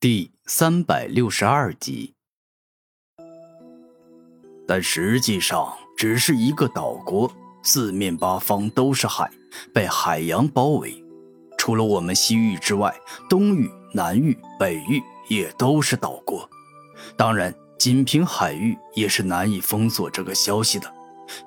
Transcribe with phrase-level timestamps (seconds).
[0.00, 2.14] 第三百六十二集，
[4.64, 7.28] 但实际上只是一个岛国，
[7.64, 9.28] 四面八方都是海，
[9.74, 11.04] 被海洋包围。
[11.58, 12.94] 除了我们西域之外，
[13.28, 16.48] 东域、南域、北域也都是岛国。
[17.16, 20.94] 当然，仅凭海域也是难以封锁这个消息的，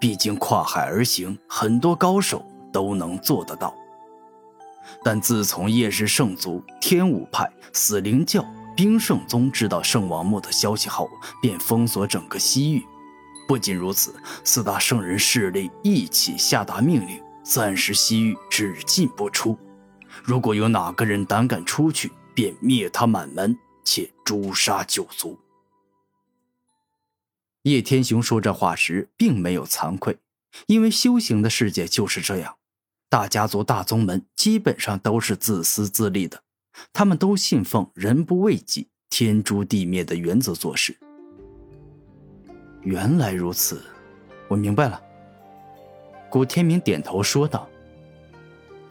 [0.00, 2.42] 毕竟跨海而行，很多高手
[2.72, 3.76] 都能做得到。
[5.04, 8.44] 但自从叶氏圣族、天武派、死灵教、
[8.76, 12.84] 冰圣宗知道圣王墓的消息后，便封锁整个西域。
[13.46, 19.56] 不仅如此，四大圣人势力一起下达命令，暂时西域只进不出。
[20.22, 25.38] 如果有哪个人胆敢出去，便灭他满门，且诛杀九族。
[27.62, 30.18] 叶天雄说这话时，并没有惭愧，
[30.66, 32.57] 因为修行的世界就是这样。
[33.10, 36.42] 大家族、大宗门基本上都是自私自利的，
[36.92, 40.94] 他们都信奉“人不为己，天诛地灭”的原则做事。
[42.82, 43.82] 原来如此，
[44.46, 45.00] 我明白了。
[46.28, 47.66] 古天明点头说道：“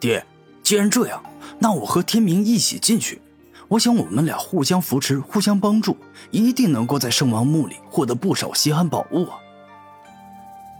[0.00, 0.26] 爹，
[0.64, 1.22] 既然这样，
[1.60, 3.22] 那我和天明一起进去。
[3.68, 5.96] 我想我们俩互相扶持，互相帮助，
[6.32, 9.38] 一定能够在圣王墓里获得不少稀罕宝物啊！”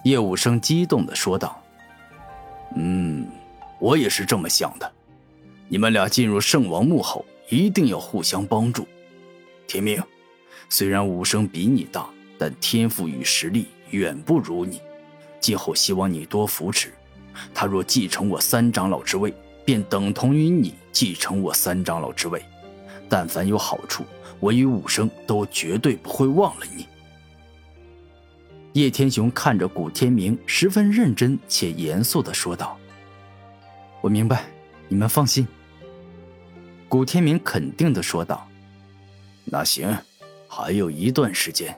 [0.02, 1.57] 叶武生激动地说道。
[2.76, 3.26] 嗯，
[3.78, 4.92] 我也是这么想的。
[5.68, 8.86] 你们俩进入圣王墓后，一定要互相帮助。
[9.66, 10.02] 天明，
[10.68, 14.80] 虽然武生比你大，但天赋与实力远不如你。
[15.40, 16.92] 今后希望你多扶持
[17.54, 17.66] 他。
[17.66, 19.32] 若继承我三长老之位，
[19.64, 22.42] 便等同于你继承我三长老之位。
[23.08, 24.04] 但凡有好处，
[24.40, 26.86] 我与武生都绝对不会忘了你。
[28.78, 32.78] 叶天雄看着古天明，十分认真且严肃的说道
[34.00, 34.44] ：“我明白，
[34.86, 35.44] 你们放心。”
[36.88, 38.48] 古天明肯定的说道
[39.44, 39.92] ：“那行，
[40.46, 41.76] 还有一段时间，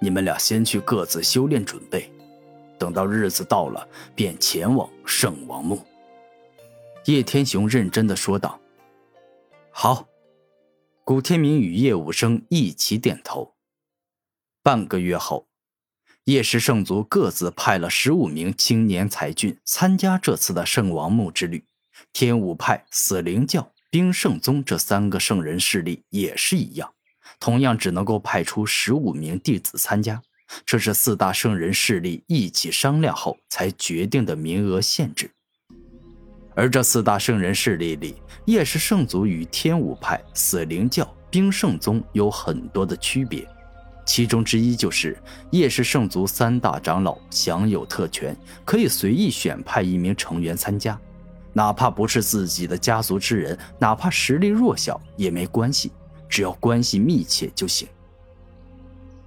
[0.00, 2.08] 你们俩先去各自修炼准备，
[2.78, 5.84] 等到日子到了，便前往圣王墓。”
[7.06, 8.60] 叶天雄认真的说道
[9.74, 10.06] ：“好。”
[11.02, 13.56] 古天明与叶武生一起点头。
[14.62, 15.47] 半个月后。
[16.28, 21.64] 叶氏圣族各自派了十五名青年才俊参加这次的圣王墓之旅。
[22.12, 26.92] 天武派、死灵教、冰圣宗这三个圣人势力也是一样，
[27.40, 30.20] 同样只能够派出十五名弟子参加。
[30.66, 35.30] 这是四大圣人势力一起商量后才决定的名额限制。
[36.54, 43.48] 而这四大圣人势力里，叶氏圣族与天武派、死灵教、冰圣宗有很多的区别。
[44.08, 45.14] 其中之一就是
[45.50, 50.98] 叶氏圣族三大长老享有特权，可以随意选派一名成员参加，
[51.52, 55.92] 哪怕不是自己的家族之人，哪怕实力弱小也没关系，
[56.26, 57.86] 只要关系密切就行。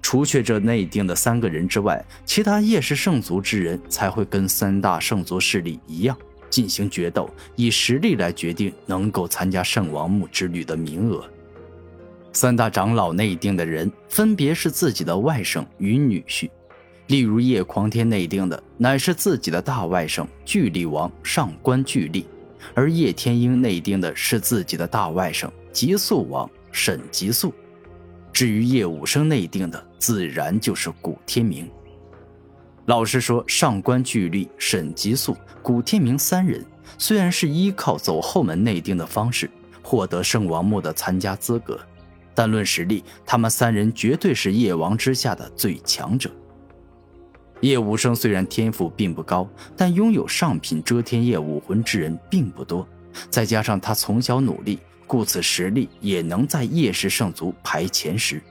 [0.01, 6.17] 除却这内定的三个人之外，其他叶氏圣族之人才会跟三大圣族势力一样
[6.49, 11.23] 进行决斗，以实力来决定能够参加圣王墓之旅的名额。
[12.33, 16.49] 三大长老内定的人分别是自己的外甥与女婿，
[17.07, 22.25] 例如叶狂天内定的乃是自己的大外甥巨力王上官巨力，
[22.73, 27.53] 而叶天鹰内定的是自己的大外甥极速王沈极速。
[28.31, 31.69] 至于叶武生内定的，自然就是古天明。
[32.85, 36.65] 老实说，上官巨力、沈极速、古天明三人
[36.97, 39.49] 虽然是依靠走后门内定的方式
[39.83, 41.77] 获得圣王墓的参加资格。
[42.41, 46.27] 但论实力，他们三人绝对是叶王之下的最强者。
[47.59, 49.47] 叶无生虽然天赋并不高，
[49.77, 52.87] 但拥有上品遮天叶武魂之人并不多。
[53.29, 58.41] 再加上他从小努力，故此实力也能在叶氏圣族排前十。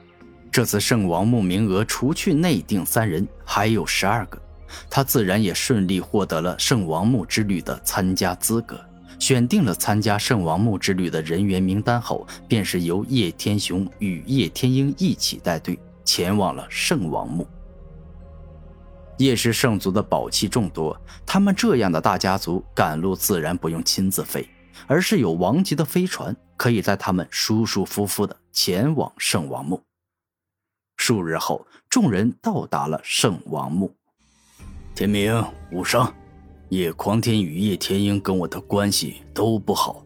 [0.49, 4.41] 这次圣王墓名额除去内定三人，还有十二个，
[4.89, 8.79] 他自然也顺利获得了圣王墓之旅的参加资格。
[9.21, 17.47] 选定了参加圣王墓之旅的人员名单后，便是由叶天雄与叶天鹰一起带队前往了圣王墓。
[19.19, 24.49] 叶氏圣族的宝器众多，他们这样的大家族赶路自然不用亲自飞，
[24.87, 29.79] 而是有王级的飞船，可以载他们舒舒服服的前往圣王墓。
[30.97, 33.93] 数日后，众人到达了圣王墓。
[34.95, 36.11] 天明，武生。
[36.71, 40.05] 叶狂天与叶天鹰跟我的关系都不好，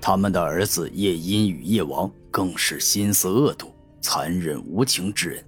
[0.00, 5.44] 他们的儿子叶音与叶王更是心思恶毒、残忍无情之人。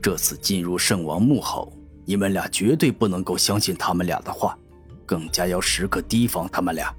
[0.00, 1.70] 这次进入圣王墓后，
[2.06, 4.58] 你们俩绝对不能够相信他们俩的话，
[5.04, 6.90] 更加要时刻提防他们俩。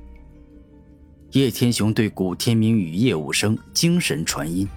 [1.31, 4.67] 叶天雄对古天明与叶无生精神传音：“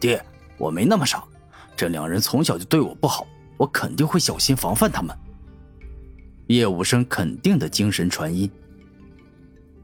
[0.00, 0.24] 爹，
[0.56, 1.22] 我没那么傻，
[1.76, 3.26] 这两人从小就对我不好，
[3.58, 5.14] 我肯定会小心防范他们。”
[6.56, 8.50] 叶无生肯定的精神传音：“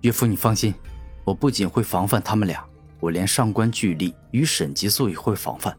[0.03, 0.75] 岳父，你放心，
[1.25, 2.65] 我不仅会防范他们俩，
[2.99, 5.77] 我连上官巨力与沈极素也会防范。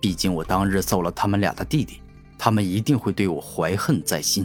[0.00, 2.02] 毕竟我当日揍了他们俩的弟弟，
[2.36, 4.44] 他们一定会对我怀恨在心。”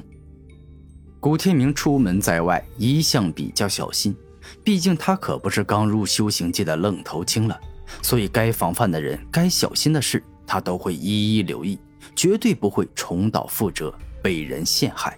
[1.20, 4.16] 古天明出门在外一向比较小心。
[4.64, 7.60] 毕竟他可不是刚入修行界的愣头青了，
[8.04, 11.80] 所以该防范的人、该小心的事，他都会一一留意，
[12.16, 13.92] 绝对不会重蹈覆辙，
[14.22, 15.18] 被人陷害。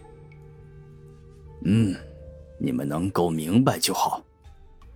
[1.66, 1.96] 嗯，
[2.60, 4.24] 你们能够明白就好。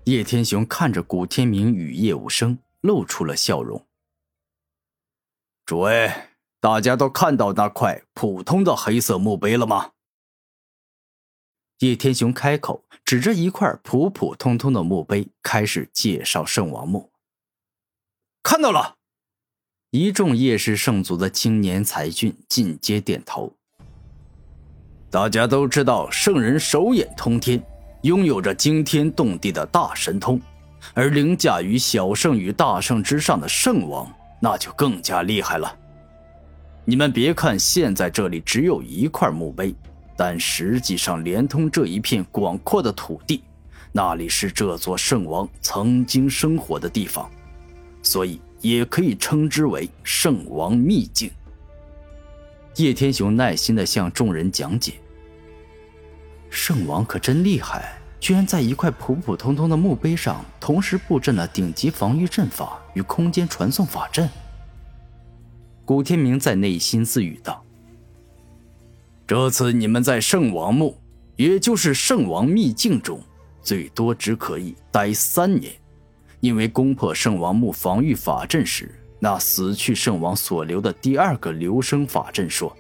[0.06, 3.86] 叶天雄看着古天明与叶无生，露出了笑容。
[5.66, 6.12] 诸位，
[6.62, 9.92] 大家都看到那块普通的黑色墓碑了吗？
[11.80, 17.12] 叶天雄开口，指着一块普普通通的墓碑，开始介绍圣王墓。
[18.42, 18.98] 看到了，
[19.92, 23.54] 一众叶氏圣族的青年才俊尽皆点头。
[25.09, 27.62] 大家都知道，圣人手眼通天，
[28.01, 30.39] 拥有着惊天动地的大神通，
[30.94, 34.12] 而凌驾于小圣与大圣之上的圣王，
[34.42, 35.74] 那就更加厉害了。
[36.83, 39.74] 你们别看现在这里只有一块墓碑。
[40.19, 43.44] 但实际上，连通这一片广阔的土地，
[43.92, 47.30] 那里是这座圣王曾经生活的地方，
[48.01, 51.30] 所以也可以称之为圣王秘境。
[52.77, 54.94] 叶天雄耐心地向众人讲解
[56.50, 64.29] ：“圣王可真厉害，居然在一块普普通通的墓碑上，同时布阵了顶级防御阵法与空间传送法阵。”
[65.85, 67.63] 古天明在内心自语道。
[69.25, 70.95] 这次你们在圣王墓，
[71.35, 73.19] 也就是圣王秘境中，
[73.63, 75.73] 最多只可以待三年，
[76.41, 82.75] 因为攻破圣王墓防御法阵时，那死去圣王所留的第二个留声法阵说，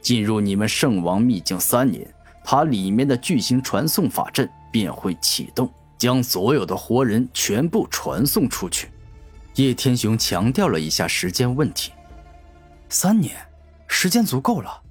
[0.00, 2.12] 进入你们圣王秘境三年，
[2.44, 8.90] 它里面的巨型传送法阵便会启动，将所有的活人全部传送出去。
[9.54, 11.92] 叶天雄强调了一下时间问题，
[12.88, 13.34] 三年，
[13.86, 14.82] 时间足够了。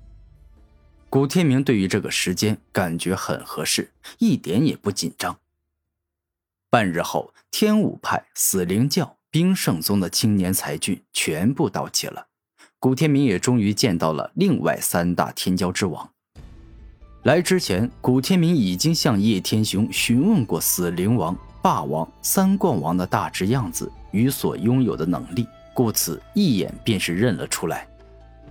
[1.10, 5.38] 古天明对于这个时间感觉很合适，一点也不紧张。
[6.70, 12.28] 半日后，天武派、死灵教、冰圣宗的青年才俊全部到齐了，
[12.80, 16.10] 古天明也终于见到了另外三大天骄之王。
[17.24, 27.86] 来之前，古天明已经向叶天雄询问过死灵王、霸王、三冠王的大致样子与所拥有的能力，故此一眼便是认了出来。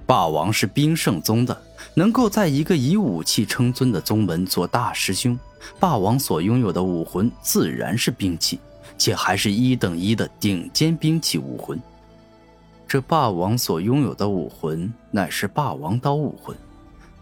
[0.05, 1.63] 霸王是冰圣宗的，
[1.95, 5.39] 能够在一个以武器称尊的宗门做大师兄。
[5.81, 8.61] 霸王所拥有的武魂自然是兵器，
[8.97, 11.81] 且还是一等一的顶尖兵器武魂。
[12.87, 16.57] 这霸王所拥有的武魂乃是霸王刀武魂，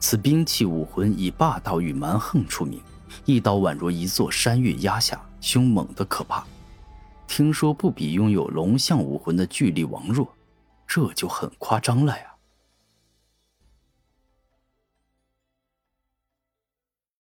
[0.01, 2.81] 此兵器武魂以霸道与蛮横出名，
[3.25, 6.45] 一刀宛若一座山岳压下，凶猛的可怕。
[7.27, 10.29] 听说不比拥有龙象武魂的巨力王弱，
[10.87, 12.25] 这就很夸张了呀。